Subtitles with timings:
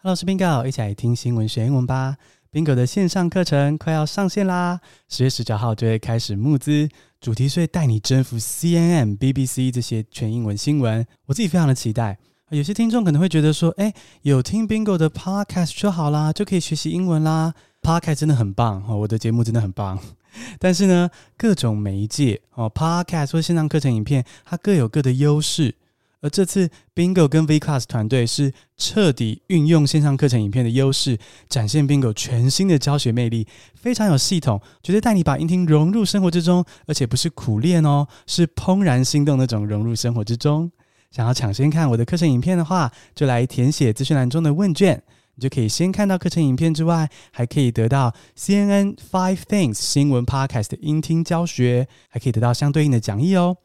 [0.00, 2.16] Hello，我是 Bingo，一起来听新闻学英文吧。
[2.52, 6.88] Bingo 的线上课程快要上线啦，十月十九号就会开始募资，
[7.20, 11.04] 主题是带你征服 CNN、BBC 这些全英文新闻。
[11.26, 12.16] 我自己非常的期待。
[12.50, 13.92] 有些听众可能会觉得说，哎，
[14.22, 17.52] 有听 Bingo 的 Podcast 就好啦，就可以学习英文啦。
[17.82, 19.98] Podcast 真的很棒哦，我的节目真的很棒。
[20.60, 25.74] 但是呢，各种媒介哦，Podcast 或线上课程影片，它各有各的优势。
[26.20, 31.16] 而这次 Bingo 跟 V-Class 团队是彻底运用线上课程影片的优势，
[31.48, 40.70] 展现 Bingo 全新的教学魅力，非常有系统，绝对带你把音听融入生活之中，而且不是苦练哦，是怦然心动那种融入生活之中。
[41.10, 45.00] 想要抢先看我的课程影片的话，就来填写资讯栏中的问卷，
[45.36, 53.56] 你就可以先看到课程影片之外，还可以得到 CNN Five Things 新闻 Podcast 的英听教学，还可以得到相对应的讲义哦。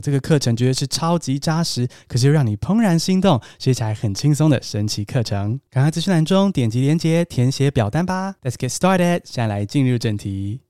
[0.00, 5.60] 这个课程绝对是超级扎实，可是又让你怦然心动，学起来很轻松的神奇课程。
[5.70, 8.34] 赶快资讯栏中点击链接填写表单吧。
[8.42, 10.67] Let's get started，现在来进入正题。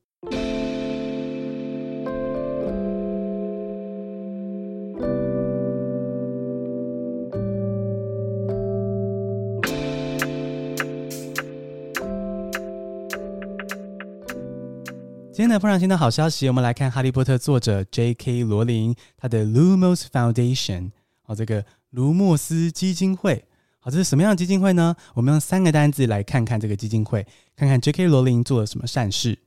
[15.38, 18.42] 今天的怦然心动好消息，我们来看《哈利波特》作者 J.K.
[18.42, 20.90] 罗琳他的 Lumos Foundation，
[21.22, 23.44] 好，这个卢莫斯基金会，
[23.78, 24.96] 好，这是什么样的基金会呢？
[25.14, 28.08] 我们用三个单字来看看这个基金会，看看 J.K.
[28.08, 29.38] 罗琳做了什么善事。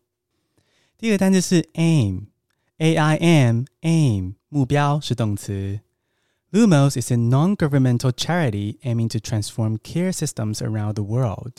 [0.97, 5.81] 第一个单字是 aim，A-I-M，aim，目标是动词。
[6.53, 11.55] Lumos is a non-governmental charity aiming to transform care systems around the world.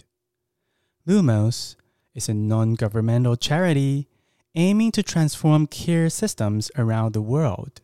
[1.04, 1.72] Lumos
[2.14, 4.06] is a non-governmental charity
[4.54, 7.80] Aiming to transform care systems around the world。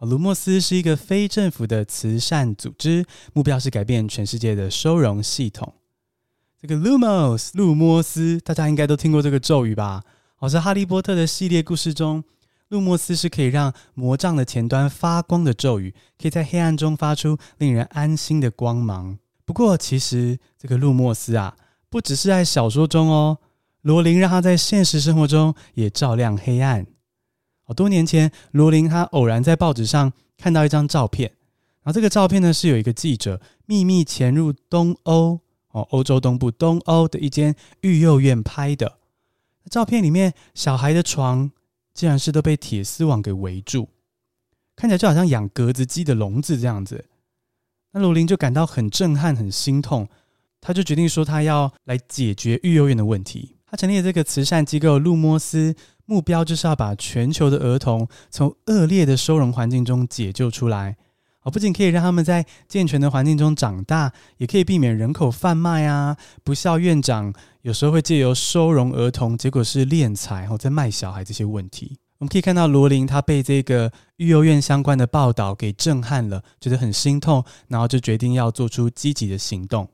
[0.00, 5.74] 卢莫斯是一个非政府的慈善组织，目标是改变全世界的收容系统。
[6.60, 10.02] 这个 Lumos，卢莫斯，大家应该都听过这个咒语吧？
[10.34, 12.24] 好像《哈利波特》的系列故事中，
[12.68, 19.16] 卢莫斯是可以让魔杖的前端发光的咒语，可以在黑暗中发出令人安心的光芒。
[19.44, 21.56] 不过，其实这个卢莫斯啊，
[21.88, 23.38] 不只是在小说中哦。
[23.86, 26.84] 罗琳让他在现实生活中也照亮黑暗。
[27.62, 31.30] 好多年前，罗琳他偶然在报纸上看到一张照片，
[31.82, 35.38] 然后这个照片呢是有一个记者秘密潜入东欧
[35.70, 38.98] 哦，欧洲东部东欧的一间育幼院拍的。
[39.70, 41.52] 照片里面小孩的床
[41.94, 43.88] 竟然是都被铁丝网给围住，
[44.74, 47.04] 看起来就好像养格子鸡的笼子这样子。
[47.92, 50.08] 那罗琳就感到很震撼、很心痛，
[50.60, 53.52] 他就决定说他要来解决育幼院的问题。
[53.68, 60.96] 他成立的这个慈善机构路莫斯，目标就是要把全球的儿童从恶劣的收容环境中解救出来。
[61.42, 66.16] 哦，不仅可以让他们在健全的环境中长大，也可以避免人口贩卖啊。
[66.42, 67.32] 不肖院长
[67.62, 71.98] 有时候会借由收容儿童，结果是敛财，然后在卖小孩这些问题。
[72.18, 79.88] 我们可以看到罗琳他被这个育幼院相关的报道给震撼了，觉得很心痛，然后就决定要做出积极的行动。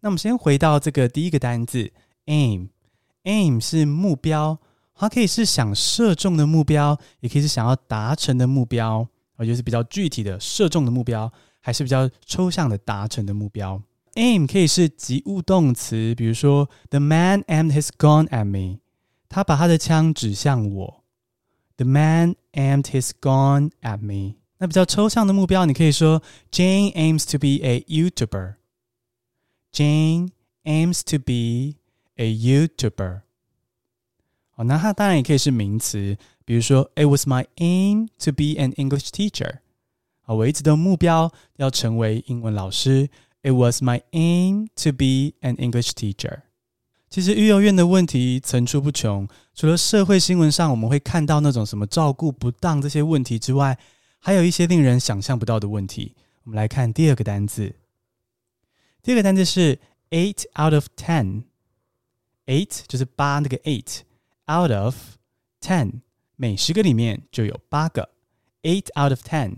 [0.00, 1.90] 那我们先回到这个第一个单字
[2.26, 2.68] aim。
[3.24, 4.58] Aim 是目标，
[4.94, 13.82] 它可以是想射中的目标，也可以是想要达成的目标，而就是比较具体的射中的目标，还是比较抽象的达成的目标。
[14.14, 18.80] Aim 可以是及物动词，比如说 The man aimed his gun at me，
[19.28, 21.04] 他把他的枪指向我。
[21.76, 24.36] The man aimed his gun at me。
[24.58, 28.56] 那比较抽象的目标，你可以说 Jane aims to be a YouTuber。
[29.72, 30.30] Jane
[30.64, 31.79] aims to be
[32.20, 33.22] A YouTuber，
[34.50, 39.60] 好，那它当然也可以是名词，比如说，It was my aim to be an English teacher。
[40.26, 43.08] 啊，我一直的目标要成为英文老师。
[43.40, 46.42] It was my aim to be an English teacher。
[47.08, 53.78] 其实育幼院的问题层出不穷，除了社会新闻上我们会看到那种什么照顾不当这些问题之外，
[54.18, 56.14] 还有一些令人想象不到的问题。
[56.42, 57.76] 我们来看第二个单字，
[59.02, 59.78] 第二个单字是
[60.10, 61.44] eight out of ten。
[62.49, 64.01] Eight 就是八，那个 eight
[64.47, 64.95] out of
[65.59, 66.01] ten，
[66.35, 68.09] 每十个里面就有八个。
[68.61, 69.57] Eight out of ten,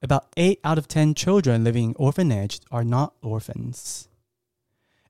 [0.00, 4.04] about eight out of ten children living in orphanage are not orphans.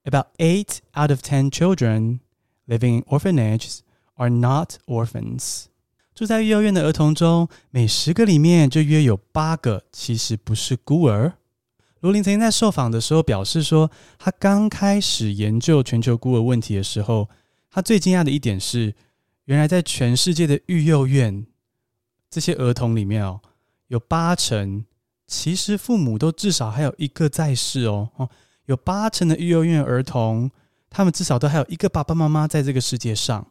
[0.05, 2.21] About eight out of ten children
[2.67, 3.81] living in orphanages
[4.17, 5.67] are not orphans.
[6.15, 11.35] 住在育幼院的儿童中，每十个里面就约有八个其实不是孤儿。
[12.02, 17.30] 罗琳曾经在受访的时候表示说，他刚开始研究全球孤儿问题的时候，
[17.70, 18.96] 他最惊讶的一点是，
[19.46, 21.46] 原来在全世界的育幼院
[22.30, 23.42] 这些儿童里面哦，
[23.88, 24.86] 有八成
[25.28, 28.30] 其实父母都至少还有一个在世哦，哦，
[28.68, 30.50] 有八成的育幼院儿童，
[30.90, 33.48] 他们至少都还有一个爸爸妈妈在这个世界上，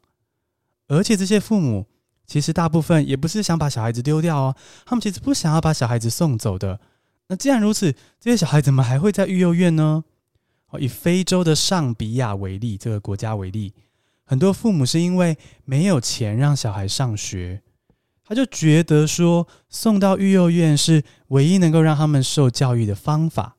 [0.87, 1.87] 而且这些父母
[2.27, 4.57] 其实大部分也不是想把小孩子丢掉哦，
[4.87, 6.81] 他们其实不想要把小孩子送走的。
[7.29, 10.05] 那既然如此，这些小孩怎么还会在育幼院呢？
[10.79, 13.73] 以非洲的尚比亚为例，这个国家为例，
[14.25, 17.63] 很多父母是因为没有钱让小孩上学，
[18.23, 23.57] 他就觉得说送到育幼院是唯一能够让他们受教育的方法。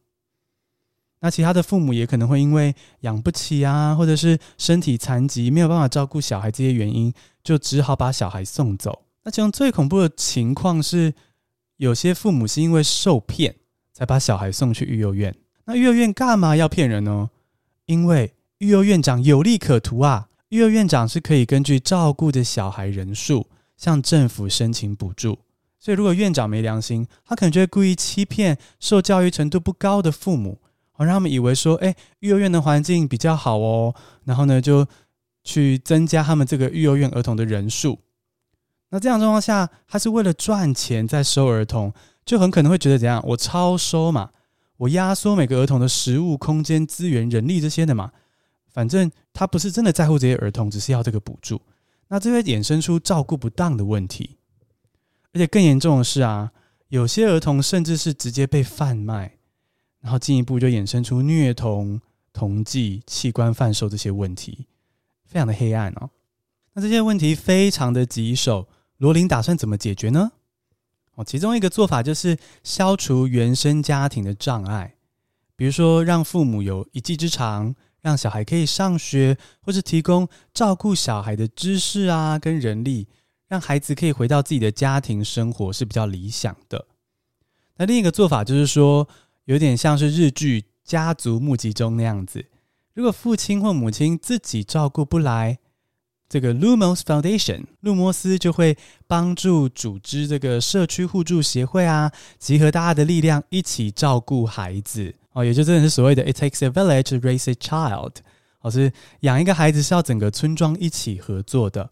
[1.21, 7.11] 那其他的父母也可能会因为养不起啊，或者是身体残疾没有办法照顾小孩这些原因，
[7.43, 9.05] 就只好把小孩送走。
[9.23, 11.13] 那其中最恐怖的情况是，
[11.79, 13.55] 有些父母是因为受骗
[13.93, 15.33] 才把小孩送去育幼院。
[15.63, 17.29] 那育幼院干嘛要骗人呢？
[17.85, 20.27] 因为育幼院长有利可图啊！
[20.49, 23.47] 育幼院长是可以根据照顾的小孩人数
[23.77, 25.39] 向政府申请补助。
[25.79, 30.59] 所以如果院长没良心，他可能就会故意欺骗受教育程度不高的父母。
[30.97, 34.85] 让他们以为说，哎，育幼院的环境比较好哦，然后呢，就
[35.45, 37.97] 去增加他们这个育幼院儿童的人数。
[38.89, 41.93] 那这样状况下，他是为了赚钱在收儿童，
[42.25, 43.23] 就很可能会觉得怎样？
[43.27, 44.31] 我超收嘛，
[44.77, 48.11] 我压缩每个儿童的食物、空间、资源、人力这些的嘛。
[48.67, 51.61] 反正他不是真的在乎这些儿童，只是要这个补助。
[52.07, 54.37] 那这会衍生出照顾不当的问题，
[55.33, 56.51] 而且更严重的是啊，
[56.87, 59.35] 有些儿童甚至是直接被贩卖。
[60.01, 61.99] 然后进一步就衍生出虐童、
[62.31, 64.65] 同济、器官贩售这些问题，
[65.25, 66.09] 非常的黑暗哦。
[66.71, 68.65] 那这些问题非常的棘手，
[68.99, 70.33] 罗琳打算怎么解决呢？
[71.15, 74.95] 哦，其中一个做法就是消除原生家庭的障碍，
[75.55, 83.07] 比如说让父母有一技之长，让小孩可以上学，或是提供照顾小孩的知识啊跟人力，
[83.47, 86.85] 让孩子可以回到自己的家庭生活是比较理想的。
[87.77, 89.07] 那另一个做法就是说，
[89.45, 92.45] 有点像是日剧《家族募集中》那样子，
[92.93, 95.59] 如果父亲或母亲自己照顾不来，
[96.29, 98.77] 这个 Lumos Foundation 路摩斯就会
[99.07, 108.13] 帮助组织这个社区互助协会啊，集合大家的力量一起照顾孩子哦，也就真的是所谓的 It takes a village to raise a child，
[108.61, 111.89] 哦，是养一个孩子是要整个村庄一起合作的。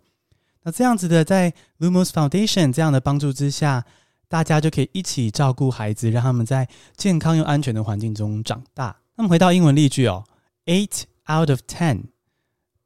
[0.64, 3.84] 那这样子的，在 Lumos Foundation 这样的帮助之下。
[4.30, 6.68] 大家就可以一起照顾孩子，让他们在
[6.98, 8.94] 健康又安全的环境中长大。
[9.16, 10.26] 那么回到英文例句哦
[10.66, 12.02] ，eight out of ten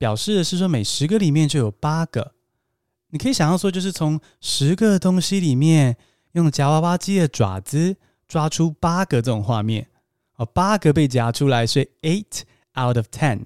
[0.02, 2.32] 表示的是说每十个里面就有八个。
[3.12, 5.96] 你可以想象说，就是从十个东西里面
[6.32, 7.96] 用夹娃娃机的爪子
[8.28, 9.88] 抓出八个这种画面
[10.38, 12.42] 哦，八个被夹出来，所以 eight
[12.76, 13.42] out of ten。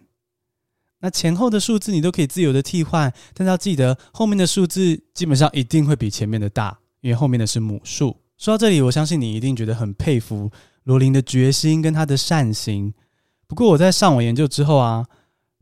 [0.99, 6.79] 那前后的数字你都可以自由的替换，但是要记得后面的数字基本上一定会比前面的大。
[7.01, 8.15] 因为后面的是母数。
[8.37, 10.49] 说到这里，我相信你一定觉得很佩服
[10.83, 12.93] 罗琳的决心跟他的善行。
[13.45, 15.05] 不过我在上网研究之后啊，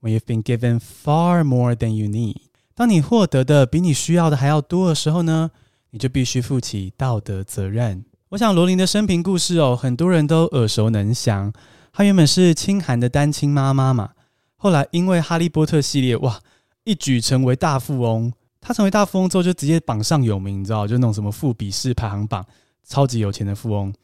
[0.00, 5.50] When you've been given far more than you need，当你获得的比你需要的还要多的时候呢，
[5.90, 8.04] 你就必须负起道德责任。
[8.34, 11.52] 我想罗琳的生平故事哦，很多人都耳熟能详。
[11.92, 14.10] 她原本是清寒的单亲妈妈嘛，
[14.56, 16.40] 后来因为哈利波特系列哇，
[16.82, 18.32] 一举成为大富翁。
[18.60, 22.44] 她成为大富翁之后，就直接榜上有名，你知道，就那种什么富比士排行榜，
[22.84, 23.94] 超级有钱的富翁。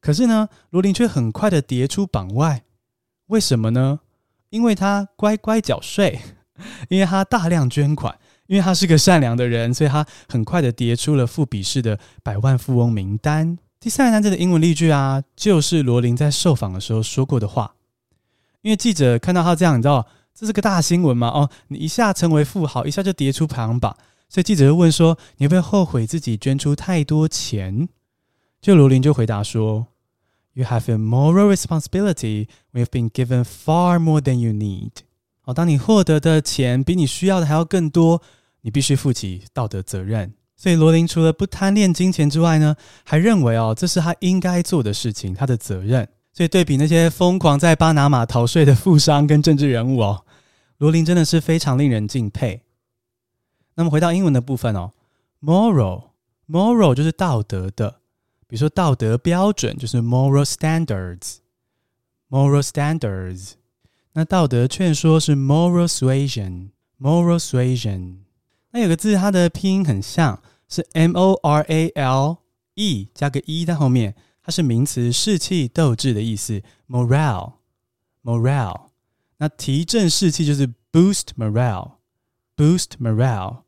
[0.00, 2.62] 可是呢，罗琳却很快的跌出榜外，
[3.26, 4.00] 为什么呢？
[4.48, 6.20] 因为她乖乖缴税，
[6.88, 13.58] 因为她大量捐款，因为她是个善良的人，所以她很快的跌出了富比士的百万富翁名单。
[13.84, 17.74] 第三个单词的英文例句啊，就是罗琳在受访的时候说过的话。
[18.62, 21.28] 因为记者看到他这样，你知道这是个大新闻吗？
[21.28, 23.94] 哦，你一下成为富豪，一下就跌出排行榜，
[24.30, 27.86] 所以记者就问说：“你会不会后悔自己捐出太多钱？”
[28.62, 29.88] 就罗琳就回答说。
[30.54, 32.48] You have a moral responsibility.
[32.70, 34.92] We have been given far more than you need。
[35.42, 38.22] 好，当你获得的钱比你需要的还要更多，
[38.62, 40.32] 你必须负起道德责任。
[40.56, 46.08] 所以罗琳除了不贪恋金钱之外呢，还认为哦，这是他应该做的事情，他的责任。
[46.32, 50.24] 所以对比那些疯狂在巴拿马逃税的富商跟政治人物哦，
[50.78, 52.62] 罗琳真的是非常令人敬佩。
[53.74, 54.92] 那么回到英文的部分哦
[55.42, 58.00] ，moral，moral 就是道德的。
[58.46, 63.52] 比如说道德标准就是 moral standards，moral standards。
[64.12, 68.23] 那道德劝说是 moral suasion，moral suasion。
[68.74, 72.38] 那有个字它的拼音很像，是 m o r a l
[72.74, 76.60] e 加个 e 在后面，它是名词，士气、斗志的意思。
[76.88, 78.86] morale，morale，
[79.36, 83.58] 那提振士气就是 boost morale，boost morale。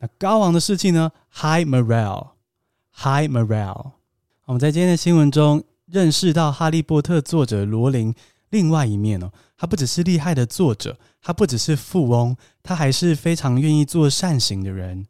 [0.00, 3.92] 那高昂的士气呢？high morale，high morale。
[4.46, 8.12] 我们在今天的新闻中认识到哈利波特作者罗琳
[8.52, 15.06] 另外一面哦，他不只是厉害的作者，他不只是富翁，他还是非常愿意做善行的人。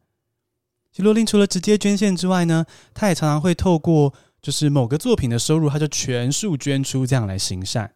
[0.91, 7.93] 其实罗琳除了直接捐献之外呢，他也常常会透过就是某个作品的收入，他就全数捐出，这样来行善。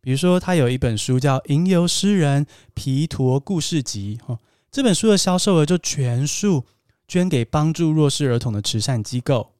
[0.00, 4.38] 比如说，他有一本书叫《吟游诗人皮陀故事集》哈，
[4.70, 6.64] 这本书的销售额就全数
[7.06, 9.52] 捐给帮助弱势儿童的慈善机构。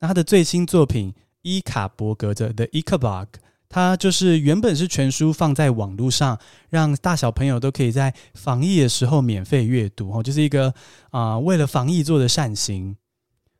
[0.00, 3.26] 那他的最新作品《伊卡伯格的 The Ichabod》
[3.72, 6.38] 它就是原本是全书放在网络上，
[6.68, 10.74] 让大小朋友都可以在防疫的时候免费阅读哦，就是一个
[11.10, 12.94] 啊、为了防疫做的善行。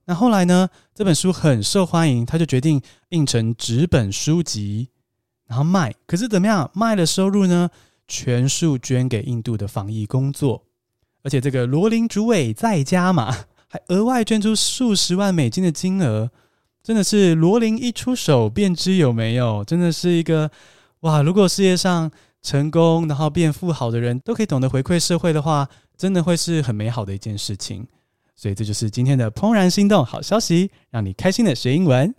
[0.04, 4.90] 那后来呢，这本书很受欢迎，他就决定印成纸本书籍，
[5.46, 5.94] 然后卖。
[6.06, 7.70] 可是怎么样，卖的收入呢，
[8.06, 10.62] 全数捐给印度的防疫工作，
[11.22, 13.34] 而且这个罗琳主委在家嘛，
[13.66, 16.30] 还额外捐出数十万美金的金额。
[16.82, 20.50] 真的是罗琳一出手便知有没有，真的是一个
[21.00, 21.22] 哇！
[21.22, 22.10] 如果世界上
[22.42, 27.86] 成功然后变富豪的人都可以懂得回馈社会的话，真的会是很美好的一件事情。
[28.34, 32.12] 所以这就是今天的怦然心动好消息，让你开心的学英文。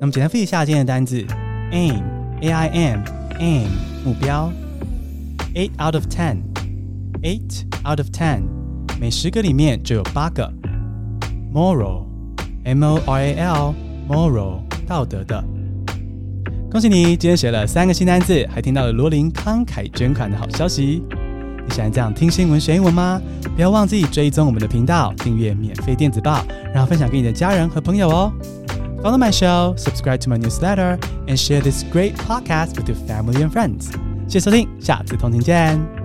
[0.00, 1.26] 那么简单复习一下今天的单字
[1.72, 2.00] ：aim,
[2.42, 3.00] A-I-M,
[3.40, 3.68] aim，
[4.04, 4.52] 目标。
[5.54, 6.42] Eight out of ten,
[7.22, 8.42] eight out of ten，
[9.00, 10.61] 每十个里面就有八个。
[11.52, 12.06] Moral,
[12.64, 13.74] M-O-R-A-L,
[14.08, 15.44] moral，道德的。
[16.70, 21.02] 恭喜你，今天学了三个新单字，还听到了罗琳慷慨捐款的好消息。
[21.64, 23.20] 你喜欢这样听新闻学英文吗？
[23.54, 26.42] 不要忘记追踪我们的频道，订阅免费电子报，
[26.72, 28.32] 然后分享给你的家人和朋友哦。
[29.02, 33.50] Follow my show, subscribe to my newsletter, and share this great podcast with your family and
[33.50, 33.90] friends.
[34.26, 36.01] 谢谢收听，下次同听见。